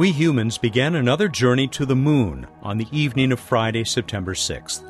[0.00, 4.82] we humans began another journey to the moon on the evening of Friday, September 6th.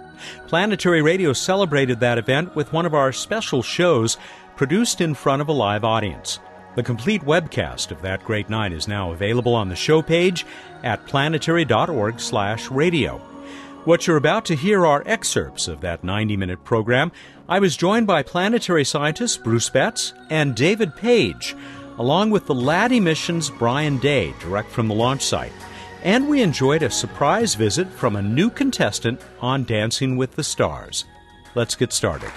[0.47, 4.17] Planetary Radio celebrated that event with one of our special shows
[4.55, 6.39] produced in front of a live audience.
[6.77, 10.47] The complete webcast of that great night is now available on the show page
[10.85, 13.19] at planetary.org/radio.
[13.85, 17.11] What you're about to hear are excerpts of that 90-minute program.
[17.49, 21.57] I was joined by planetary scientists Bruce Betts and David Paige
[22.01, 25.53] along with the LADEE mission's Brian Day, direct from the launch site.
[26.03, 31.05] And we enjoyed a surprise visit from a new contestant on Dancing with the Stars.
[31.55, 32.31] Let's get started.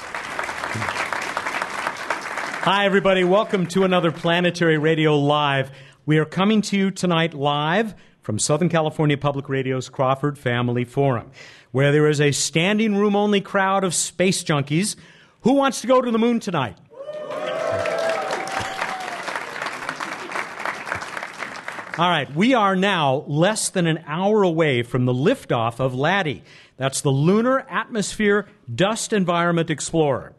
[2.66, 3.24] Hi, everybody.
[3.24, 5.72] Welcome to another Planetary Radio Live.
[6.06, 11.32] We are coming to you tonight live from Southern California Public Radio's Crawford Family Forum,
[11.72, 14.98] where there is a standing room only crowd of space junkies.
[15.44, 16.76] Who wants to go to the moon tonight?
[21.96, 26.42] All right, we are now less than an hour away from the liftoff of LADEE.
[26.76, 30.34] That's the Lunar Atmosphere Dust Environment Explorer.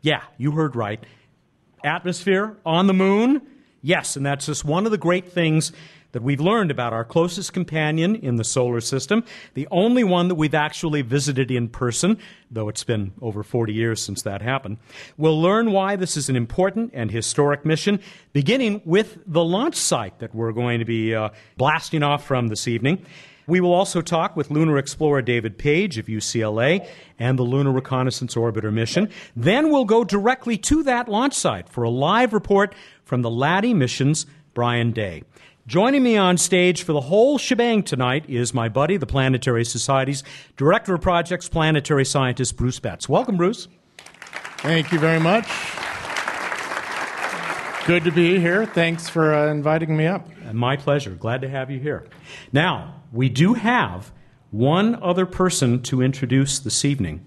[0.00, 0.98] Yeah, you heard right.
[1.84, 3.42] Atmosphere on the moon?
[3.82, 5.70] Yes, and that's just one of the great things
[6.12, 10.34] that we've learned about our closest companion in the solar system, the only one that
[10.34, 12.18] we've actually visited in person,
[12.50, 14.78] though it's been over 40 years since that happened.
[15.16, 18.00] We'll learn why this is an important and historic mission,
[18.32, 22.66] beginning with the launch site that we're going to be uh, blasting off from this
[22.66, 23.04] evening.
[23.46, 26.86] We will also talk with lunar explorer David Paige of UCLA
[27.18, 29.10] and the Lunar Reconnaissance Orbiter mission.
[29.34, 33.74] Then we'll go directly to that launch site for a live report from the LADEE
[33.74, 35.24] mission's Brian Day.
[35.70, 40.24] Joining me on stage for the whole shebang tonight is my buddy, the Planetary Society's
[40.56, 43.08] Director of Projects, planetary scientist Bruce Betts.
[43.08, 43.68] Welcome, Bruce.
[44.56, 45.46] Thank you very much.
[47.86, 48.66] Good to be here.
[48.66, 50.26] Thanks for uh, inviting me up.
[50.52, 51.10] My pleasure.
[51.12, 52.04] Glad to have you here.
[52.52, 54.10] Now, we do have
[54.50, 57.24] one other person to introduce this evening.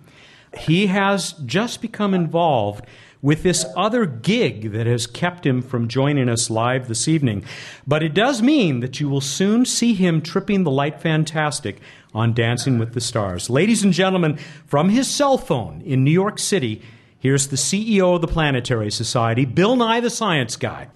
[0.57, 2.85] He has just become involved
[3.23, 7.44] with this other gig that has kept him from joining us live this evening.
[7.88, 11.79] But it does mean that you will soon see him tripping the light fantastic
[12.13, 13.50] on Dancing with the Stars.
[13.50, 16.81] Ladies and gentlemen, from his cell phone in New York City,
[17.17, 20.90] here's the CEO of the Planetary Society, Bill Nye the Science Guy.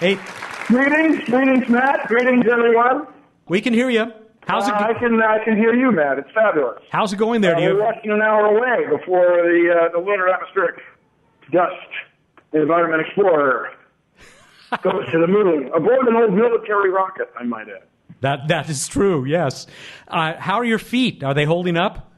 [0.00, 0.18] Hey.
[0.66, 2.08] Greetings, greetings, Matt.
[2.08, 3.06] Greetings, everyone.
[3.48, 4.12] We can hear you.
[4.50, 4.74] How's it?
[4.74, 6.18] Uh, I can I can hear you, Matt.
[6.18, 6.82] It's fabulous.
[6.90, 7.54] How's it going there?
[7.54, 10.80] Uh, Do you we're less than an hour away before the uh, the lunar atmospheric
[11.52, 11.72] dust
[12.52, 13.70] environment explorer
[14.82, 17.30] goes to the moon aboard an old military rocket.
[17.38, 17.84] I might add.
[18.22, 19.24] That that is true.
[19.24, 19.68] Yes.
[20.08, 21.22] Uh, how are your feet?
[21.22, 22.12] Are they holding up?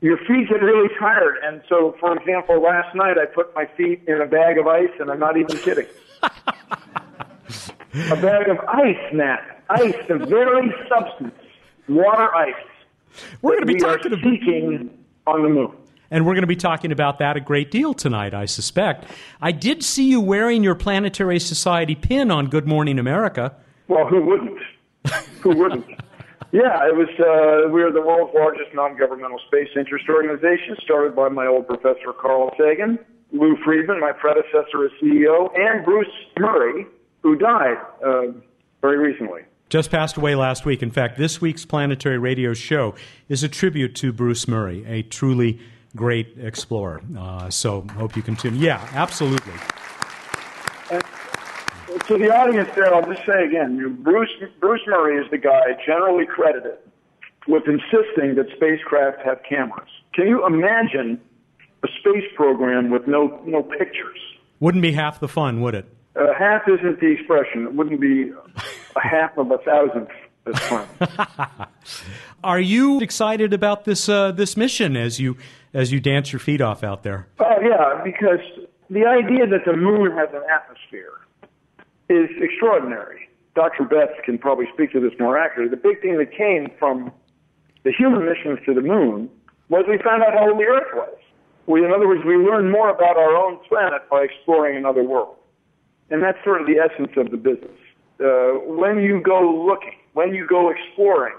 [0.00, 4.02] Your feet get really tired, and so, for example, last night I put my feet
[4.06, 5.86] in a bag of ice, and I'm not even kidding.
[6.22, 6.28] a
[8.20, 9.64] bag of ice, Matt.
[9.70, 11.32] Ice, the very substance
[11.88, 12.54] water ice.
[13.42, 14.90] We're going to be we talking are seeking
[15.26, 15.72] on the moon.
[16.10, 19.06] And we're going to be talking about that a great deal tonight, I suspect.
[19.40, 23.56] I did see you wearing your Planetary Society pin on Good Morning America.
[23.88, 24.58] Well, who wouldn't?
[25.40, 25.86] who wouldn't?
[26.52, 27.08] Yeah, it was.
[27.18, 32.12] Uh, we are the world's largest non-governmental space interest organization, started by my old professor
[32.12, 32.98] Carl Sagan,
[33.32, 36.06] Lou Friedman, my predecessor as CEO, and Bruce
[36.38, 36.86] Murray,
[37.22, 38.26] who died uh,
[38.80, 40.82] very recently just passed away last week.
[40.82, 42.94] In fact, this week's Planetary Radio show
[43.28, 45.60] is a tribute to Bruce Murray, a truly
[45.94, 47.00] great explorer.
[47.18, 48.60] Uh, so, hope you continue.
[48.60, 49.54] Yeah, absolutely.
[50.90, 51.02] And
[52.06, 56.26] to the audience there, I'll just say again, Bruce Bruce Murray is the guy generally
[56.26, 56.78] credited
[57.48, 59.88] with insisting that spacecraft have cameras.
[60.14, 61.20] Can you imagine
[61.82, 64.18] a space program with no no pictures?
[64.60, 65.86] Wouldn't be half the fun, would it?
[66.18, 67.64] Uh, half isn't the expression.
[67.64, 68.32] It wouldn't be
[68.96, 70.10] a half of a thousandth
[70.46, 70.86] as fun.
[72.44, 75.36] Are you excited about this uh, this mission as you
[75.74, 77.26] as you dance your feet off out there?
[77.38, 78.40] Oh yeah, because
[78.88, 81.12] the idea that the moon has an atmosphere
[82.08, 83.28] is extraordinary.
[83.54, 83.84] Dr.
[83.84, 85.70] Betts can probably speak to this more accurately.
[85.70, 87.10] The big thing that came from
[87.84, 89.28] the human missions to the moon
[89.68, 91.18] was we found out how old the Earth was.
[91.66, 95.36] We, in other words, we learned more about our own planet by exploring another world.
[96.10, 97.78] And that's sort of the essence of the business.
[98.20, 101.34] Uh, when you go looking, when you go exploring,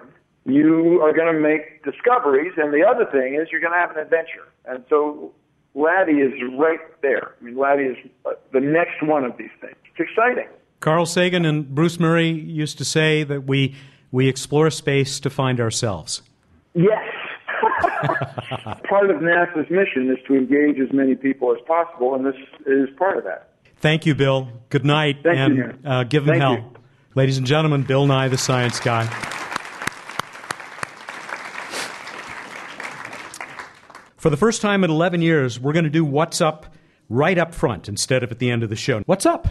[0.45, 2.53] you are going to make discoveries.
[2.57, 4.47] And the other thing is you're going to have an adventure.
[4.65, 5.33] And so
[5.75, 7.33] LADEE is right there.
[7.39, 9.75] I mean, LADEE is uh, the next one of these things.
[9.85, 10.47] It's exciting.
[10.79, 13.75] Carl Sagan and Bruce Murray used to say that we,
[14.11, 16.21] we explore space to find ourselves.
[16.73, 17.03] Yes.
[18.87, 22.35] part of NASA's mission is to engage as many people as possible, and this
[22.65, 23.49] is part of that.
[23.79, 24.49] Thank you, Bill.
[24.69, 26.53] Good night, Thank and you, uh, give them Thank hell.
[26.53, 26.73] You.
[27.15, 29.05] Ladies and gentlemen, Bill Nye, the science guy.
[34.17, 36.75] For the first time in 11 years, we're going to do What's Up
[37.09, 39.01] right up front instead of at the end of the show.
[39.05, 39.47] What's up?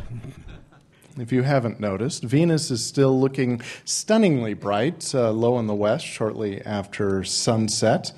[1.18, 6.04] If you haven't noticed, Venus is still looking stunningly bright, uh, low in the west,
[6.04, 8.12] shortly after sunset.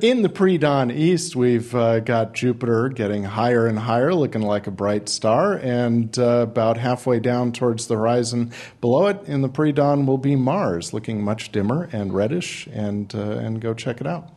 [0.00, 4.66] In the pre dawn east, we've uh, got Jupiter getting higher and higher, looking like
[4.66, 9.48] a bright star, and uh, about halfway down towards the horizon below it in the
[9.48, 14.00] pre dawn will be Mars, looking much dimmer and reddish, and, uh, and go check
[14.00, 14.28] it out.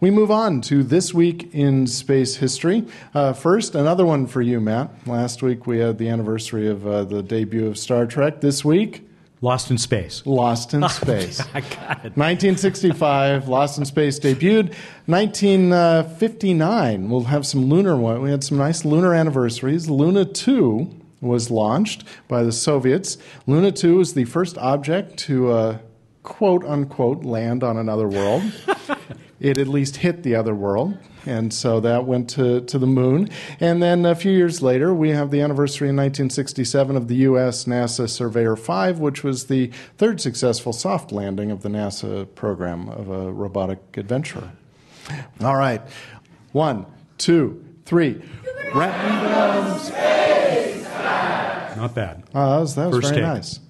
[0.00, 2.84] We move on to this week in space history.
[3.14, 4.90] Uh, first, another one for you, Matt.
[5.06, 8.40] Last week we had the anniversary of uh, the debut of Star Trek.
[8.40, 9.06] This week,
[9.42, 10.24] Lost in Space.
[10.24, 11.40] Lost in Space.
[11.52, 14.72] I got 1965, Lost in Space debuted.
[15.06, 18.22] 1959, we'll have some lunar one.
[18.22, 19.90] We had some nice lunar anniversaries.
[19.90, 20.88] Luna 2
[21.20, 23.18] was launched by the Soviets.
[23.46, 25.78] Luna 2 is the first object to uh,
[26.22, 28.44] quote unquote land on another world.
[29.42, 30.96] it at least hit the other world.
[31.26, 33.28] And so that went to, to the moon.
[33.58, 37.64] And then a few years later, we have the anniversary in 1967 of the U.S.
[37.64, 39.66] NASA Surveyor 5, which was the
[39.98, 44.52] third successful soft landing of the NASA program of a robotic adventurer.
[45.40, 45.82] All right.
[46.52, 46.86] One,
[47.18, 48.22] two, three.
[48.72, 49.22] Random
[51.76, 52.22] Not bad.
[52.32, 53.34] Oh, that was, that was First very take.
[53.34, 53.60] nice.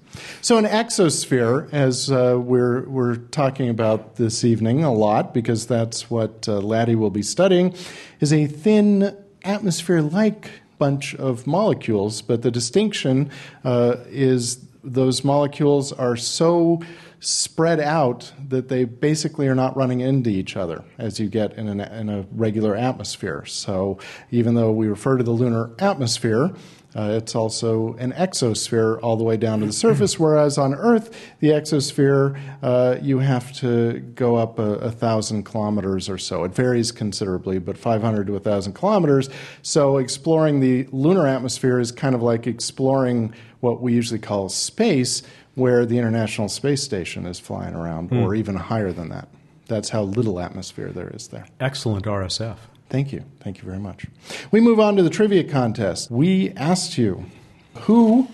[0.41, 6.09] So, an exosphere, as uh, we're, we're talking about this evening a lot, because that's
[6.09, 7.73] what uh, Laddie will be studying,
[8.19, 12.21] is a thin atmosphere like bunch of molecules.
[12.21, 13.29] But the distinction
[13.63, 16.81] uh, is those molecules are so
[17.19, 21.69] spread out that they basically are not running into each other as you get in,
[21.69, 23.45] an, in a regular atmosphere.
[23.45, 23.97] So,
[24.29, 26.51] even though we refer to the lunar atmosphere,
[26.95, 31.33] uh, it's also an exosphere all the way down to the surface, whereas on Earth,
[31.39, 36.43] the exosphere, uh, you have to go up a, a thousand kilometers or so.
[36.43, 39.29] It varies considerably, but 500 to 1,000 kilometers.
[39.63, 45.23] So exploring the lunar atmosphere is kind of like exploring what we usually call space,
[45.55, 49.29] where the International Space Station is flying around, or even higher than that.
[49.67, 51.45] That's how little atmosphere there is there.
[51.59, 52.57] Excellent RSF.
[52.93, 53.25] Thank you.
[53.39, 54.05] Thank you very much.
[54.51, 56.11] We move on to the trivia contest.
[56.11, 57.25] We asked you
[57.73, 58.27] who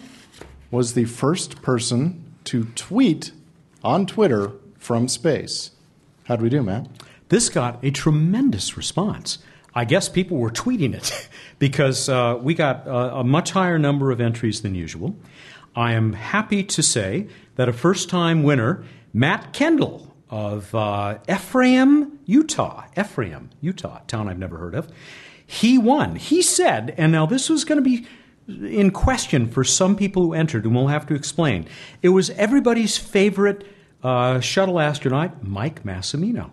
[0.69, 3.31] was the first person to tweet
[3.85, 5.71] on Twitter from space?
[6.25, 6.89] How'd we do, Matt?
[7.29, 9.38] This got a tremendous response.
[9.73, 11.29] I guess people were tweeting it
[11.59, 15.15] because uh, we got a, a much higher number of entries than usual.
[15.73, 18.83] I am happy to say that a first time winner,
[19.13, 24.88] Matt Kendall of uh, Ephraim, Utah, Ephraim, Utah, town I've never heard of,
[25.48, 26.16] he won.
[26.16, 28.06] He said, and now this was going to be
[28.48, 31.66] in question for some people who entered, and we'll have to explain.
[32.04, 33.66] It was everybody's favorite
[34.04, 36.52] uh, shuttle astronaut, Mike Massimino,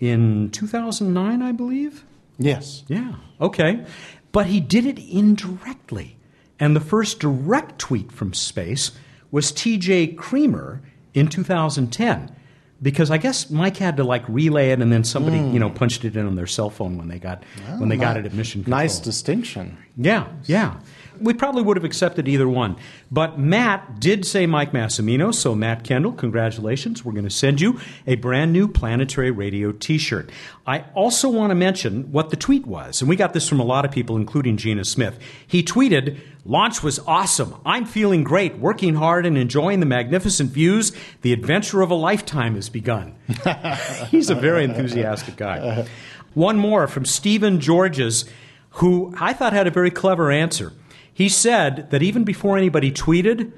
[0.00, 2.06] in 2009, I believe.
[2.38, 2.84] Yes.
[2.88, 3.84] Yeah, okay.
[4.32, 6.16] But he did it indirectly.
[6.58, 8.92] And the first direct tweet from space
[9.30, 10.80] was TJ Creamer
[11.12, 12.34] in 2010.
[12.80, 15.74] Because I guess Mike had to like relay it and then somebody, you know, hmm.
[15.74, 17.42] punched it in on their cell phone when they got
[17.78, 18.80] when they ah, got it at mission control.
[18.80, 19.76] Nice distinction.
[19.96, 20.78] Yeah, yeah.
[21.20, 22.76] We probably would have accepted either one.
[23.10, 27.04] But Matt did say Mike Massimino, so Matt Kendall, congratulations.
[27.04, 30.30] We're going to send you a brand new Planetary Radio t shirt.
[30.66, 33.64] I also want to mention what the tweet was, and we got this from a
[33.64, 35.18] lot of people, including Gina Smith.
[35.46, 37.54] He tweeted, Launch was awesome.
[37.66, 40.92] I'm feeling great, working hard and enjoying the magnificent views.
[41.20, 43.16] The adventure of a lifetime has begun.
[44.10, 45.86] He's a very enthusiastic guy.
[46.32, 48.24] One more from Stephen Georges,
[48.70, 50.72] who I thought had a very clever answer.
[51.18, 53.50] He said that even before anybody tweeted,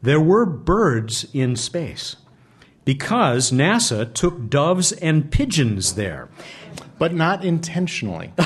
[0.00, 2.16] there were birds in space
[2.86, 6.30] because NASA took doves and pigeons there.
[6.98, 8.32] But not intentionally.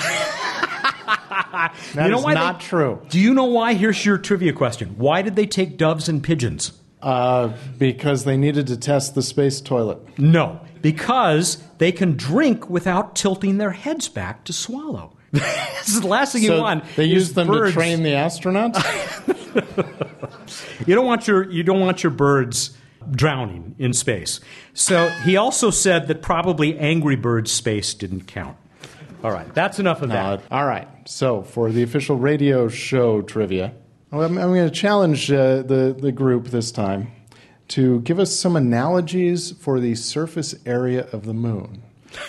[1.95, 3.03] That You know is not they- true.
[3.09, 3.75] Do you know why?
[3.75, 4.95] Here's your trivia question.
[4.97, 6.73] Why did they take doves and pigeons?
[7.03, 9.99] Uh, because they needed to test the space toilet.
[10.19, 15.17] No, because they can drink without tilting their heads back to swallow.
[15.33, 16.85] this is the last thing you want.
[16.97, 17.71] they use them birds.
[17.71, 18.77] to train the astronauts?
[20.87, 22.77] You don't want your you don't want your birds
[23.11, 24.41] drowning in space.
[24.75, 28.57] So he also said that probably Angry Birds space didn't count.
[29.23, 30.43] All right, that's enough of Uh, that.
[30.51, 30.89] all right.
[31.07, 33.73] So for the official radio show trivia,
[34.11, 37.13] I'm, I'm going to challenge uh, the the group this time
[37.69, 41.83] to give us some analogies for the surface area of the moon.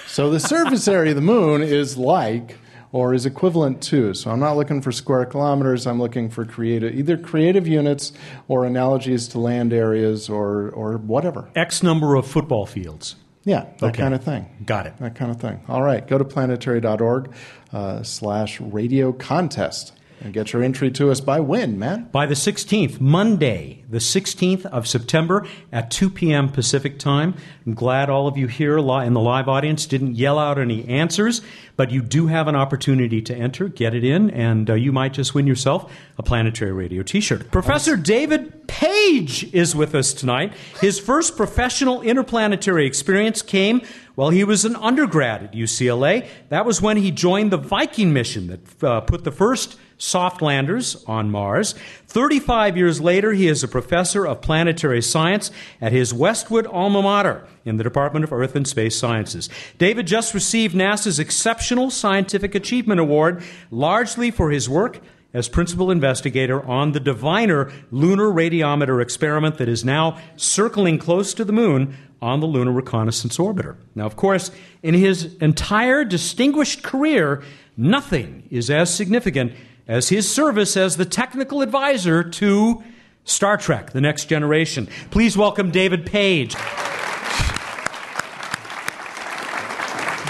[0.06, 2.58] So the surface area of the moon is like
[2.94, 4.14] or is equivalent to.
[4.14, 5.88] So I'm not looking for square kilometers.
[5.88, 8.12] I'm looking for creative, either creative units
[8.48, 11.50] or analogies to land areas or or whatever.
[11.56, 13.16] X number of football fields.
[13.44, 14.02] Yeah, that Okay.
[14.04, 14.46] kind of thing.
[14.66, 14.94] Got it.
[15.00, 15.62] That kind of thing.
[15.68, 17.32] All right, go to planetary.org
[17.74, 22.08] uh, slash radio contest and get your entry to us by when, man?
[22.12, 26.50] By the 16th, Monday, the 16th of September at 2 p.m.
[26.50, 27.34] Pacific time.
[27.66, 31.42] I'm glad all of you here in the live audience didn't yell out any answers,
[31.76, 33.68] but you do have an opportunity to enter.
[33.68, 37.50] Get it in, and uh, you might just win yourself a Planetary Radio t shirt.
[37.52, 40.54] Professor David Paige is with us tonight.
[40.80, 43.82] His first professional interplanetary experience came
[44.16, 46.28] while he was an undergrad at UCLA.
[46.50, 51.04] That was when he joined the Viking mission that uh, put the first soft landers
[51.06, 51.76] on Mars.
[52.08, 57.48] 35 years later, he is a professor of planetary science at his Westwood alma mater
[57.66, 59.48] in the Department of Earth and Space Sciences.
[59.78, 65.00] David just received NASA's Exceptional Scientific Achievement Award, largely for his work
[65.34, 71.46] as principal investigator on the Diviner lunar radiometer experiment that is now circling close to
[71.46, 73.78] the moon on the Lunar Reconnaissance Orbiter.
[73.96, 74.52] Now, of course,
[74.84, 77.42] in his entire distinguished career,
[77.78, 79.54] nothing is as significant
[79.92, 82.82] as his service as the technical advisor to
[83.26, 84.88] Star Trek The Next Generation.
[85.10, 86.56] Please welcome David Paige.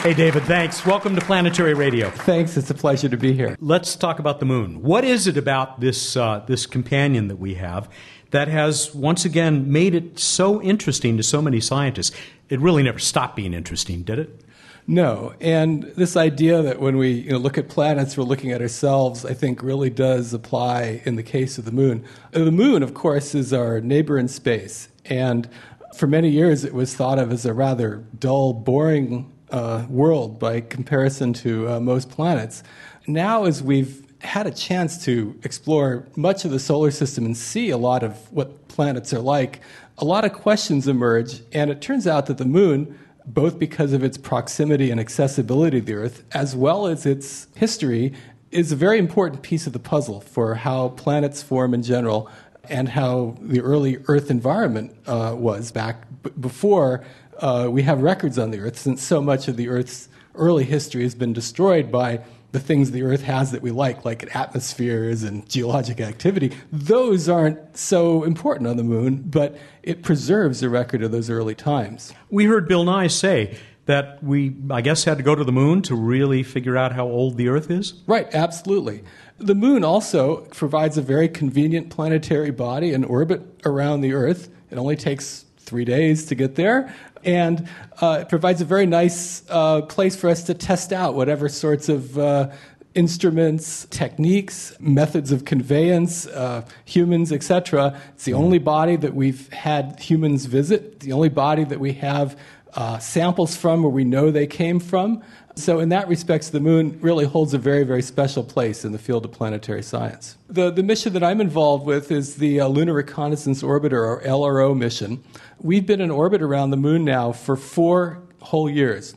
[0.01, 0.83] Hey, David, thanks.
[0.83, 2.09] Welcome to Planetary Radio.
[2.09, 2.57] Thanks.
[2.57, 3.55] It's a pleasure to be here.
[3.59, 4.81] Let's talk about the moon.
[4.81, 7.87] What is it about this uh, this companion that we have
[8.31, 12.17] that has once again made it so interesting to so many scientists?
[12.49, 14.41] It really never stopped being interesting, did it?
[14.87, 18.61] No, and this idea that when we you know, look at planets, we're looking at
[18.61, 22.03] ourselves, I think really does apply in the case of the moon.
[22.31, 25.47] The moon, of course, is our neighbor in space, and
[25.95, 30.61] for many years it was thought of as a rather dull, boring uh, world by
[30.61, 32.63] comparison to uh, most planets.
[33.07, 37.69] Now, as we've had a chance to explore much of the solar system and see
[37.69, 39.61] a lot of what planets are like,
[39.97, 44.03] a lot of questions emerge, and it turns out that the moon both because of
[44.03, 48.13] its proximity and accessibility to the Earth, as well as its history,
[48.51, 52.29] is a very important piece of the puzzle for how planets form in general
[52.69, 57.03] and how the early Earth environment uh, was back b- before
[57.39, 61.03] uh, we have records on the Earth, since so much of the Earth's early history
[61.03, 62.21] has been destroyed by
[62.51, 67.77] the things the Earth has that we like, like atmospheres and geologic activity, those aren't
[67.77, 72.13] so important on the moon, but it preserves a record of those early times.
[72.29, 75.81] We heard Bill Nye say that we, I guess, had to go to the moon
[75.83, 77.93] to really figure out how old the Earth is.
[78.05, 79.03] Right, absolutely.
[79.37, 84.49] The moon also provides a very convenient planetary body in orbit around the Earth.
[84.69, 86.93] It only takes three days to get there.
[87.23, 87.69] And
[88.01, 91.87] uh, it provides a very nice uh, place for us to test out whatever sorts
[91.87, 92.49] of uh,
[92.93, 97.97] instruments, techniques, methods of conveyance, uh, humans, etc.
[98.15, 102.37] It's the only body that we've had humans visit, the only body that we have
[102.73, 105.23] uh, samples from where we know they came from.
[105.55, 108.97] So, in that respect, the moon really holds a very, very special place in the
[108.97, 110.37] field of planetary science.
[110.49, 114.75] The, the mission that I'm involved with is the uh, Lunar Reconnaissance Orbiter, or LRO
[114.75, 115.21] mission.
[115.63, 119.13] We've been in orbit around the moon now for four whole years.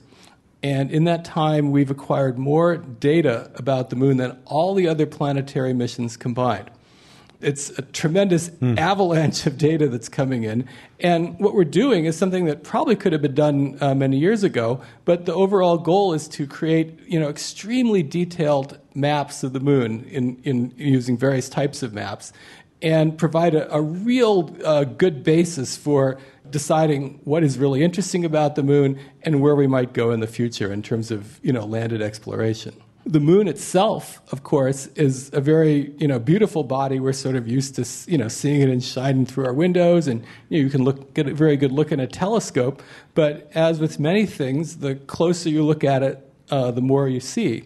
[0.63, 5.07] And in that time, we've acquired more data about the moon than all the other
[5.07, 6.71] planetary missions combined.
[7.41, 10.69] It's a tremendous avalanche of data that's coming in.
[11.01, 14.43] And what we're doing is something that probably could have been done uh, many years
[14.43, 19.61] ago, but the overall goal is to create you know, extremely detailed maps of the
[19.61, 22.35] moon in, in using various types of maps
[22.85, 26.19] and provide a, a real uh, good basis for
[26.54, 30.28] deciding what is really interesting about the moon and where we might go in the
[30.28, 32.73] future in terms of you know, landed exploration.
[33.04, 37.00] The moon itself, of course, is a very you know beautiful body.
[37.00, 40.20] We're sort of used to you know seeing it and shining through our windows, and
[40.49, 42.80] you, know, you can look get a very good look in a telescope.
[43.14, 46.16] But as with many things, the closer you look at it,
[46.50, 47.64] uh, the more you see.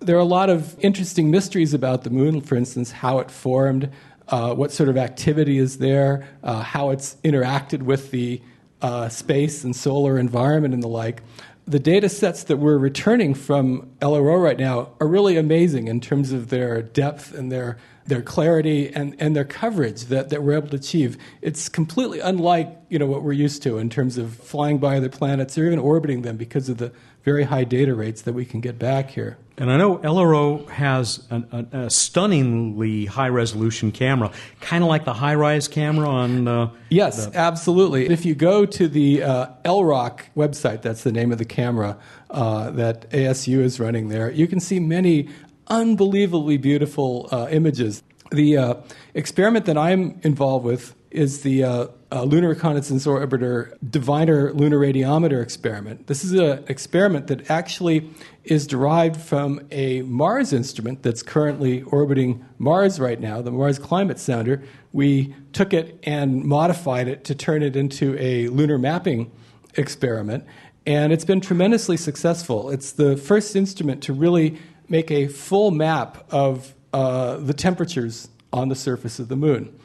[0.00, 2.42] There are a lot of interesting mysteries about the moon.
[2.42, 3.90] For instance, how it formed,
[4.28, 8.40] uh, what sort of activity is there, uh, how it's interacted with the
[8.82, 11.22] uh, space and solar environment and the like
[11.66, 16.30] the data sets that we're returning from LRO right now are really amazing in terms
[16.30, 20.68] of their depth and their, their clarity and, and their coverage that, that we're able
[20.68, 21.18] to achieve.
[21.42, 25.08] It's completely unlike you know, what we're used to in terms of flying by other
[25.08, 26.92] planets or even orbiting them because of the
[27.26, 29.36] very high data rates that we can get back here.
[29.58, 34.30] And I know LRO has an, a, a, stunningly high resolution camera,
[34.60, 36.46] kind of like the HiRISE camera on.
[36.46, 37.36] Uh, yes, the...
[37.36, 38.08] absolutely.
[38.08, 41.98] If you go to the uh, LROC website, that's the name of the camera
[42.30, 45.28] uh, that ASU is running there, you can see many
[45.66, 48.04] unbelievably beautiful uh, images.
[48.30, 48.74] The uh,
[49.14, 56.06] experiment that I'm involved with is the uh, Lunar Reconnaissance Orbiter Diviner Lunar Radiometer experiment.
[56.06, 58.10] This is an experiment that actually
[58.44, 64.18] is derived from a Mars instrument that's currently orbiting Mars right now, the Mars Climate
[64.18, 64.62] Sounder.
[64.92, 69.32] We took it and modified it to turn it into a lunar mapping
[69.74, 70.44] experiment,
[70.86, 72.70] and it's been tremendously successful.
[72.70, 74.58] It's the first instrument to really
[74.88, 79.76] make a full map of uh, the temperatures on the surface of the moon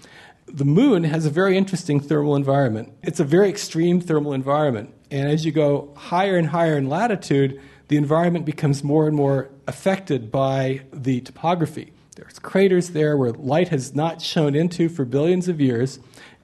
[0.54, 2.94] the moon has a very interesting thermal environment.
[3.04, 4.94] It's a very extreme thermal environment.
[5.10, 9.50] And as you go higher and higher in latitude, the environment becomes more and more
[9.68, 11.94] affected by the topography.
[12.16, 16.00] There's craters there where light has not shone into for billions of years,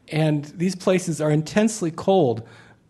[0.09, 2.47] and these places are intensely cold.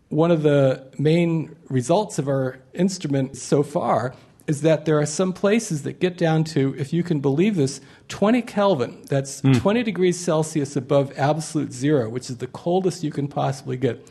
[0.08, 4.14] One of the main results of our instrument so far
[4.48, 7.82] is that there are some places that get down to, if you can believe this,
[8.08, 9.02] 20 Kelvin.
[9.08, 9.60] That's mm.
[9.60, 14.04] 20 degrees Celsius above absolute zero, which is the coldest you can possibly get.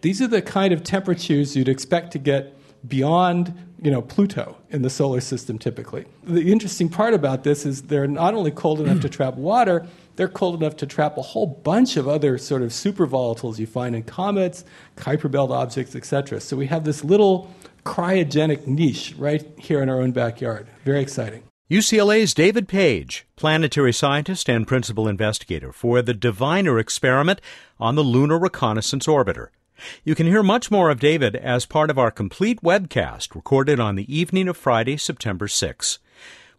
[0.00, 2.58] These are the kind of temperatures you'd expect to get
[2.88, 6.06] beyond you know, Pluto in the solar system typically.
[6.24, 9.86] The interesting part about this is they're not only cold enough to trap water,
[10.16, 13.66] they're cold enough to trap a whole bunch of other sort of super volatiles you
[13.66, 14.64] find in comets,
[14.96, 16.40] Kuiper belt objects, etc.
[16.40, 20.66] So we have this little cryogenic niche right here in our own backyard.
[20.84, 21.42] Very exciting.
[21.70, 27.40] UCLA's David Paige, planetary scientist and principal investigator for the Diviner experiment
[27.78, 29.48] on the Lunar Reconnaissance Orbiter.
[30.04, 33.96] You can hear much more of David as part of our complete webcast recorded on
[33.96, 35.98] the evening of Friday, September 6.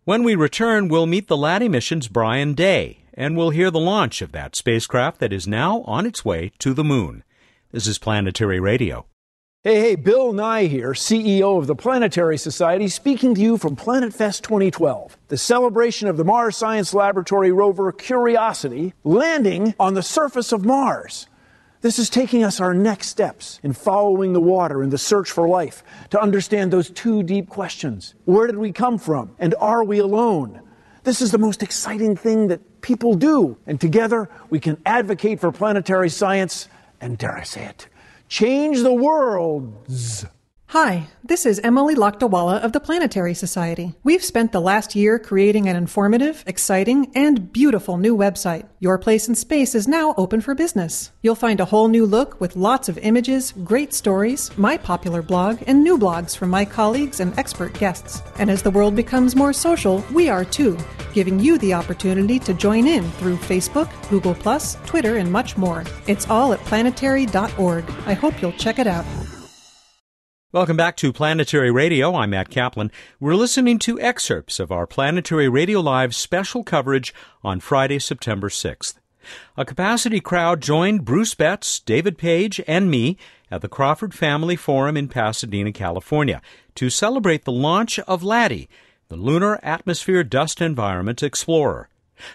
[0.03, 4.22] When we return, we'll meet the LADEE mission's Brian Day, and we'll hear the launch
[4.22, 7.24] of that spacecraft that is now on its way to the moon.
[7.72, 9.05] This is Planetary Radio.
[9.63, 14.43] Hey, hey, Bill Nye here, CEO of the Planetary Society, speaking to you from PlanetFest
[14.43, 20.63] 2012, the celebration of the Mars Science Laboratory rover Curiosity landing on the surface of
[20.63, 21.25] Mars.
[21.81, 25.48] This is taking us our next steps in following the water in the search for
[25.48, 28.16] life to understand those two deep questions.
[28.25, 29.35] Where did we come from?
[29.38, 30.61] And are we alone?
[31.03, 33.57] This is the most exciting thing that people do.
[33.68, 36.68] And together we can advocate for planetary science
[37.00, 37.88] and, dare I say it,
[38.27, 40.25] change the worlds.
[40.77, 43.96] Hi, this is Emily Lakdawalla of the Planetary Society.
[44.03, 48.68] We've spent the last year creating an informative, exciting, and beautiful new website.
[48.81, 51.14] Your Place in Space is now open for business.
[51.22, 55.64] You'll find a whole new look with lots of images, great stories, my popular blog,
[55.66, 58.22] and new blogs from my colleagues and expert guests.
[58.38, 60.77] And as the world becomes more social, we are too,
[61.14, 64.35] giving you the opportunity to join in through Facebook, Google,
[64.85, 65.85] Twitter, and much more.
[66.07, 67.90] It's all at planetary.org.
[68.05, 69.05] I hope you'll check it out.
[70.55, 72.15] Welcome back to Planetary Radio.
[72.15, 72.89] I'm Matt Kaplan.
[73.20, 77.13] We're listening to excerpts of our Planetary Radio Live special coverage
[77.44, 78.94] on Friday, September 6th.
[79.57, 83.18] A capacity crowd joined Bruce Betts, David Paige, and me
[83.51, 86.41] at the Crawford Family Forum in Pasadena, California,
[86.75, 88.70] to celebrate the launch of LADEE,
[89.09, 91.89] the Lunar Atmosphere Dust Environment Explorer.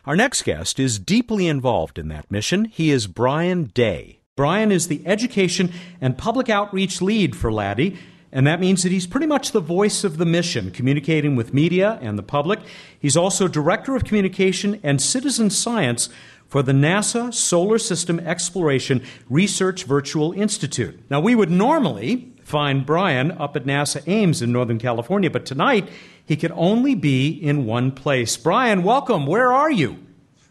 [0.05, 2.67] Our next guest is deeply involved in that mission.
[2.67, 4.20] He is Brian Day.
[4.41, 7.99] Brian is the education and public outreach lead for LADEE,
[8.33, 11.99] and that means that he's pretty much the voice of the mission, communicating with media
[12.01, 12.59] and the public.
[12.99, 16.09] He's also Director of Communication and Citizen Science
[16.49, 20.99] for the NASA Solar System Exploration Research Virtual Institute.
[21.11, 25.87] Now, we would normally find Brian up at NASA Ames in Northern California, but tonight
[26.25, 28.39] he could only be in one place.
[28.39, 29.27] Brian, welcome.
[29.27, 29.99] Where are you?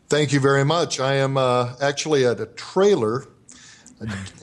[0.10, 0.99] Thank you very much.
[0.99, 3.25] I am uh, actually at a trailer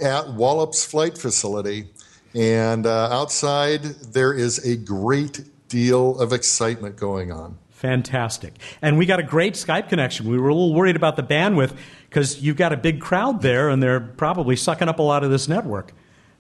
[0.03, 1.89] at Wallops Flight Facility.
[2.35, 7.59] And uh, outside, there is a great deal of excitement going on.
[7.71, 8.55] Fantastic.
[8.81, 10.29] And we got a great Skype connection.
[10.29, 11.77] We were a little worried about the bandwidth
[12.09, 15.31] because you've got a big crowd there and they're probably sucking up a lot of
[15.31, 15.93] this network.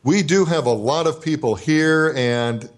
[0.03, 2.71] We do have a lot of people here and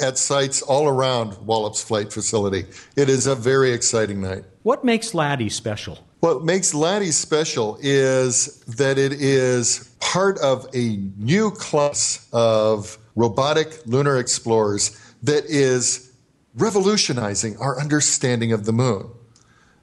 [0.00, 2.66] at sites all around Wallops Flight Facility.
[2.96, 4.44] It is a very exciting night.
[4.62, 5.98] What makes LADEE special?
[6.24, 13.86] What makes LADEE special is that it is part of a new class of robotic
[13.86, 16.14] lunar explorers that is
[16.54, 19.10] revolutionizing our understanding of the moon.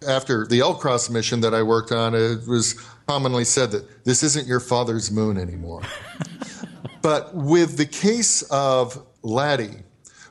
[0.07, 2.73] After the LCROSS mission that I worked on, it was
[3.05, 5.83] commonly said that this isn't your father's moon anymore.
[7.03, 9.83] but with the case of LADEE,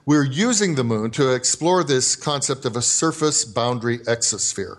[0.07, 4.79] we're using the moon to explore this concept of a surface boundary exosphere.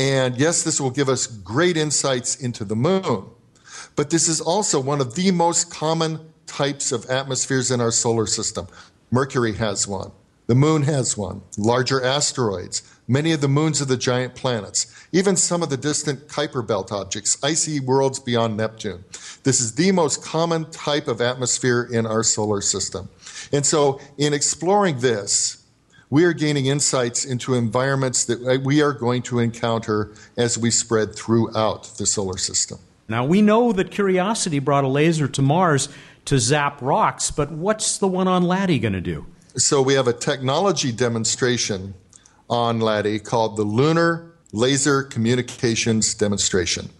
[0.00, 3.26] And yes, this will give us great insights into the moon.
[3.96, 8.24] But this is also one of the most common types of atmospheres in our solar
[8.24, 8.66] system.
[9.10, 10.10] Mercury has one.
[10.46, 11.42] The moon has one.
[11.58, 16.28] Larger asteroids, many of the moons of the giant planets, even some of the distant
[16.28, 19.04] Kuiper belt objects, icy worlds beyond Neptune.
[19.42, 23.10] This is the most common type of atmosphere in our solar system.
[23.52, 25.59] And so, in exploring this,
[26.10, 30.70] we are gaining insights into environments that uh, we are going to encounter as we
[30.70, 32.78] spread throughout the solar system.
[33.08, 35.88] Now, we know that Curiosity brought a laser to Mars
[36.26, 39.26] to zap rocks, but what's the one on LADEE going to do?
[39.56, 41.94] So, we have a technology demonstration
[42.48, 46.90] on LADEE called the Lunar Laser Communications Demonstration.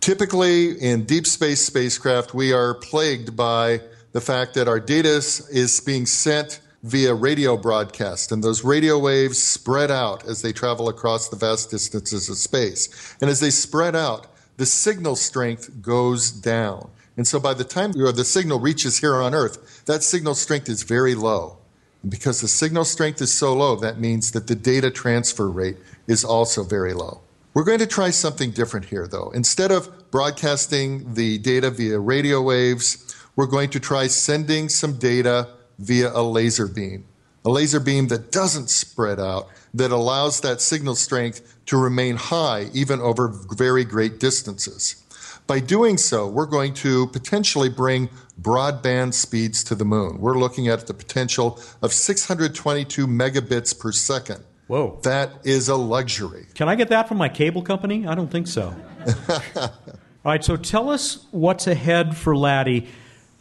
[0.00, 3.80] Typically, in deep space spacecraft, we are plagued by
[4.12, 9.42] the fact that our data is being sent via radio broadcast, and those radio waves
[9.42, 13.16] spread out as they travel across the vast distances of space.
[13.22, 14.26] And as they spread out,
[14.58, 16.90] the signal strength goes down.
[17.16, 20.82] And so by the time the signal reaches here on Earth, that signal strength is
[20.82, 21.56] very low.
[22.02, 25.78] And because the signal strength is so low, that means that the data transfer rate
[26.06, 27.22] is also very low.
[27.54, 29.30] We're going to try something different here, though.
[29.30, 35.48] Instead of broadcasting the data via radio waves, we're going to try sending some data
[35.78, 37.06] via a laser beam.
[37.44, 42.70] A laser beam that doesn't spread out, that allows that signal strength to remain high
[42.72, 45.02] even over very great distances.
[45.46, 48.08] By doing so, we're going to potentially bring
[48.40, 50.18] broadband speeds to the moon.
[50.18, 54.42] We're looking at the potential of 622 megabits per second.
[54.66, 54.98] Whoa.
[55.02, 56.46] That is a luxury.
[56.54, 58.06] Can I get that from my cable company?
[58.06, 58.74] I don't think so.
[59.58, 62.88] All right, so tell us what's ahead for LADEE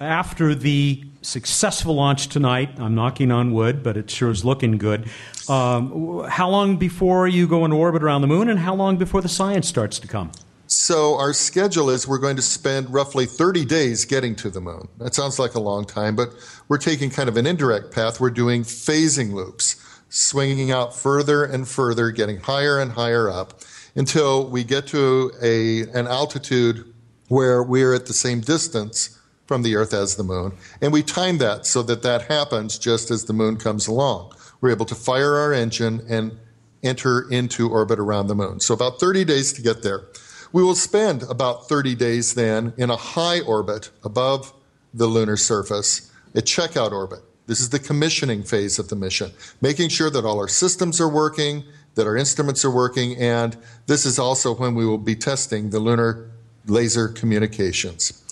[0.03, 2.77] after the successful launch tonight.
[2.77, 5.09] I'm knocking on wood, but it sure is looking good.
[5.49, 9.21] Um, how long before you go into orbit around the moon, and how long before
[9.21, 10.31] the science starts to come?
[10.67, 14.87] So, our schedule is we're going to spend roughly 30 days getting to the moon.
[14.97, 16.29] That sounds like a long time, but
[16.67, 18.19] we're taking kind of an indirect path.
[18.19, 19.75] We're doing phasing loops,
[20.09, 23.61] swinging out further and further, getting higher and higher up
[23.95, 26.91] until we get to a, an altitude
[27.27, 30.53] where we're at the same distance from the Earth as the moon.
[30.81, 34.33] And we time that so that that happens just as the moon comes along.
[34.61, 36.37] We're able to fire our engine and
[36.83, 38.59] enter into orbit around the moon.
[38.59, 40.03] So, about 30 days to get there.
[40.51, 44.53] We will spend about 30 days then in a high orbit above
[44.93, 47.21] the lunar surface, a checkout orbit.
[47.47, 51.09] This is the commissioning phase of the mission, making sure that all our systems are
[51.09, 51.63] working,
[51.95, 55.79] that our instruments are working, and this is also when we will be testing the
[55.79, 56.29] lunar
[56.67, 58.22] laser communications.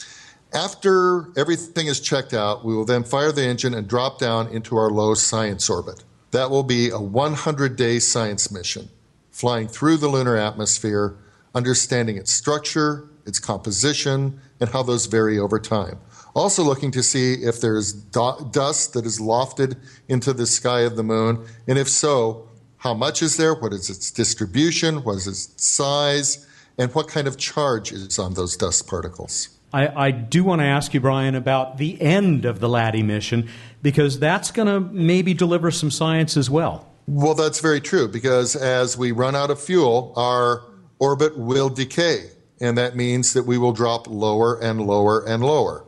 [0.53, 4.75] After everything is checked out, we will then fire the engine and drop down into
[4.75, 6.03] our low science orbit.
[6.31, 8.89] That will be a 100 day science mission,
[9.29, 11.15] flying through the lunar atmosphere,
[11.55, 15.99] understanding its structure, its composition, and how those vary over time.
[16.33, 19.77] Also, looking to see if there's do- dust that is lofted
[20.09, 23.53] into the sky of the moon, and if so, how much is there?
[23.53, 25.03] What is its distribution?
[25.03, 26.45] What is its size?
[26.77, 29.49] And what kind of charge is on those dust particles?
[29.73, 33.49] I, I do want to ask you, Brian, about the end of the LADEE mission,
[33.81, 36.87] because that's going to maybe deliver some science as well.
[37.07, 40.63] Well, that's very true, because as we run out of fuel, our
[40.99, 42.29] orbit will decay.
[42.59, 45.85] And that means that we will drop lower and lower and lower.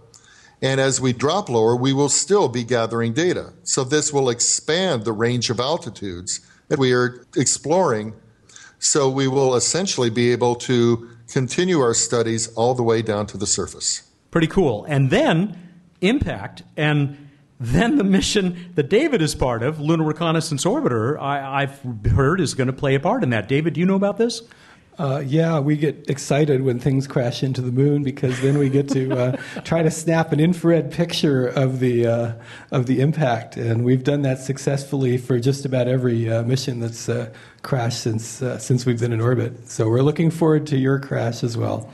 [0.61, 3.53] And as we drop lower, we will still be gathering data.
[3.63, 8.13] So this will expand the range of altitudes that we are exploring.
[8.79, 13.37] So we will essentially be able to continue our studies all the way down to
[13.37, 14.09] the surface.
[14.31, 14.85] Pretty cool.
[14.85, 15.57] And then
[16.01, 21.79] impact and then the mission that David is part of, Lunar Reconnaissance Orbiter, I, have
[22.11, 23.47] heard is going to play a part in that.
[23.47, 24.41] David, do you know about this?
[24.97, 28.87] Uh, yeah, we get excited when things crash into the moon because then we get
[28.89, 32.33] to uh, try to snap an infrared picture of the uh,
[32.71, 37.09] of the impact, and we've done that successfully for just about every uh, mission that's
[37.09, 37.31] uh,
[37.63, 39.67] crashed since uh, since we've been in orbit.
[39.67, 41.89] So we're looking forward to your crash as well.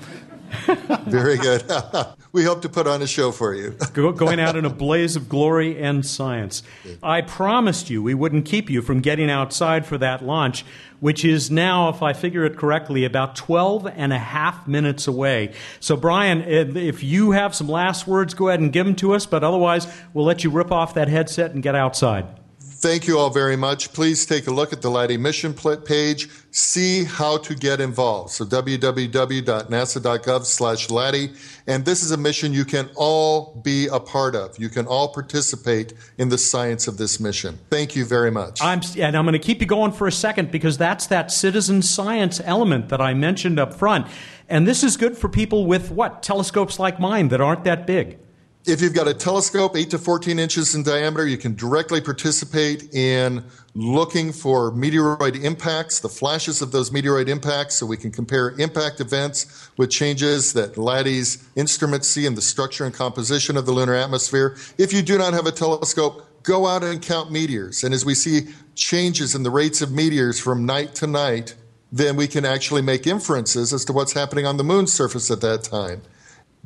[1.08, 1.64] Very good.
[2.32, 3.72] we hope to put on a show for you.
[3.94, 6.64] Going out in a blaze of glory and science.
[7.02, 10.66] I promised you we wouldn't keep you from getting outside for that launch,
[11.00, 15.54] which is now, if I figure it correctly, about 12 and a half minutes away.
[15.80, 19.14] So, Brian, eh, if you have some last words, go ahead and give them to
[19.14, 22.38] us, but otherwise, we'll let you rip off that headset and get outside.
[22.80, 23.92] Thank you all very much.
[23.92, 26.30] Please take a look at the LADEE mission page.
[26.52, 28.32] See how to get involved.
[28.32, 31.34] So www.nasa.gov slash LADEE.
[31.68, 34.58] And this is a mission you can all be a part of.
[34.58, 37.60] You can all participate in the science of this mission.
[37.70, 38.63] Thank you very much.
[38.63, 41.82] I'm, and I'm going to keep you going for a second because that's that citizen
[41.82, 44.08] science element that I mentioned up front.
[44.48, 46.24] And this is good for people with what?
[46.24, 48.20] Telescopes like mine that aren't that big.
[48.65, 52.93] If you've got a telescope 8 to 14 inches in diameter, you can directly participate
[52.93, 58.50] in looking for meteoroid impacts, the flashes of those meteoroid impacts, so we can compare
[58.60, 63.72] impact events with changes that LADEE's instruments see in the structure and composition of the
[63.72, 64.58] lunar atmosphere.
[64.78, 67.86] If you do not have a telescope, go out and count meteors.
[67.86, 71.56] And as we see changes in the rates of meteors from night to night,
[71.93, 75.39] then we can actually make inferences as to what's happening on the moon's surface at
[75.41, 76.02] that time.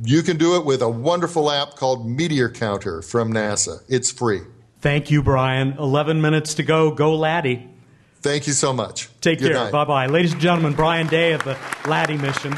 [0.02, 3.84] You can do it with a wonderful app called Meteor Counter from NASA.
[3.88, 4.42] It's free.
[4.82, 5.78] Thank you, Brian.
[5.78, 6.92] 11 minutes to go.
[6.92, 7.70] Go, LADEE.
[8.22, 9.10] Thank you so much.
[9.22, 9.72] Take Good care.
[9.72, 10.08] Bye bye.
[10.08, 12.58] Ladies and gentlemen, Brian Day of the LADEE mission.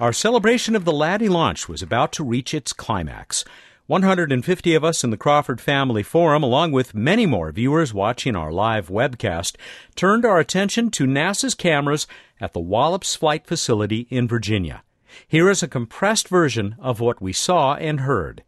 [0.00, 3.44] Our celebration of the LADEE launch was about to reach its climax.
[3.88, 8.52] 150 of us in the Crawford Family Forum, along with many more viewers watching our
[8.52, 9.56] live webcast,
[9.96, 12.06] turned our attention to NASA's cameras
[12.40, 14.82] at the Wallops Flight Facility in Virginia.
[15.26, 18.42] Here is a compressed version of what we saw and heard.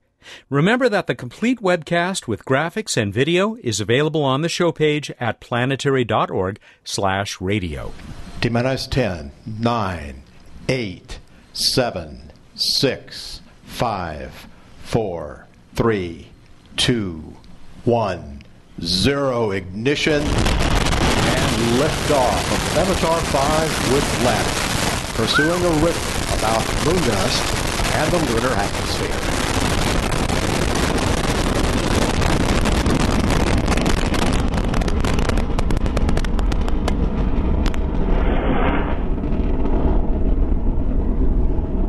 [0.48, 5.10] Remember that the complete webcast with graphics and video is available on the show page
[5.18, 7.92] at planetary.org slash radio.
[8.40, 10.22] T minus 10, 9,
[10.68, 11.18] 8,
[11.52, 14.46] 7, 6, 5,
[14.82, 16.28] 4, 3,
[16.76, 17.36] 2,
[17.84, 18.42] 1,
[18.82, 19.50] 0.
[19.50, 27.54] Ignition and liftoff of Minotaur 5 with LADEE, pursuing a riddle about moon dust
[27.96, 29.16] and the lunar atmosphere.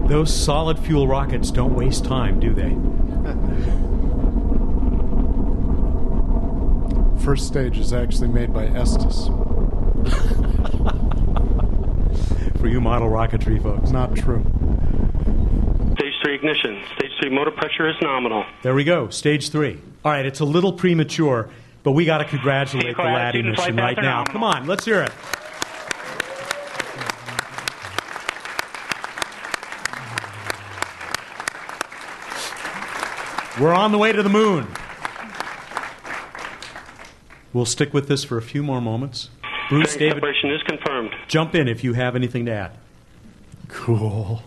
[0.10, 2.76] Those solid fuel rockets don't waste time, do they?
[7.24, 9.30] First stage is actually made by Estes.
[12.62, 13.90] For you model rocketry folks.
[13.90, 14.44] Not true.
[15.98, 16.84] Stage 3 ignition.
[16.96, 18.46] Stage 3 motor pressure is nominal.
[18.62, 19.82] There we go, stage three.
[20.06, 21.50] All right, it's a little premature,
[21.82, 24.26] but we got to congratulate the Quiet, LADEE student mission right now.
[24.26, 25.12] Come on, let's hear it.
[33.60, 34.68] We're on the way to the moon.
[37.54, 39.32] We'll stick with this for a few more moments.
[39.72, 41.16] Bruce, Fairing David, separation is confirmed.
[41.30, 42.72] jump in if you have anything to add.
[43.70, 44.44] Cool.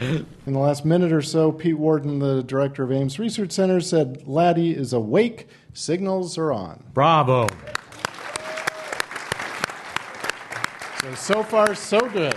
[0.00, 4.26] In the last minute or so, Pete Worden, the director of Ames Research Center, said
[4.26, 6.82] LADEE is awake, signals are on.
[6.92, 7.46] Bravo.
[11.00, 12.36] So, so far, so good.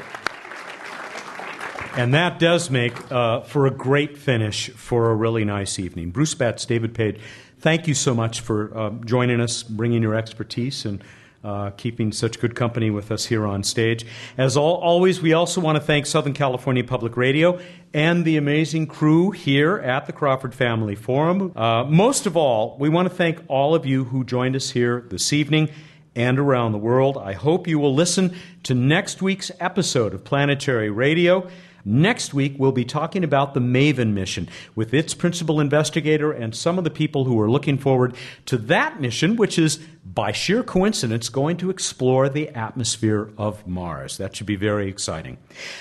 [1.95, 6.11] And that does make uh, for a great finish for a really nice evening.
[6.11, 7.19] Bruce Betts, David Paige,
[7.59, 11.03] thank you so much for uh, joining us, bringing your expertise, and
[11.43, 14.05] uh, keeping such good company with us here on stage.
[14.37, 17.59] As al- always, we also want to thank Southern California Public Radio
[17.93, 21.53] and the amazing crew here at the Crawford Family Forum.
[21.55, 25.05] Uh, most of all, we want to thank all of you who joined us here
[25.09, 25.69] this evening
[26.15, 27.17] and around the world.
[27.17, 31.47] I hope you will listen to next week's episode of Planetary Radio.
[31.89, 36.77] Next week, we'll be talking about the MAVEN mission with its principal investigator and some
[36.77, 38.13] of the people who are looking forward
[38.47, 44.17] to that mission, which is, by sheer coincidence, going to explore the atmosphere of Mars.
[44.17, 45.37] That should be very exciting.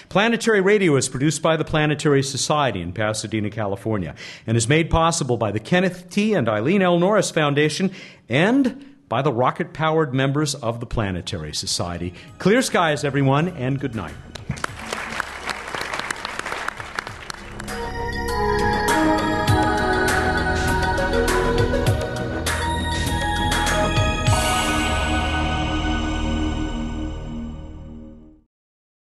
[0.09, 4.15] Planetary Radio is produced by the Planetary Society in Pasadena, California,
[4.47, 6.35] and is made possible by the Kenneth T.
[6.35, 7.01] and Eileen L.
[7.01, 7.91] Norris Foundation
[8.29, 12.15] and by the rocket powered members of the Planetary Society.
[12.39, 14.15] Clear skies, everyone, and good night.